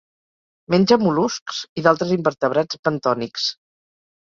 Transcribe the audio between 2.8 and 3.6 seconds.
bentònics.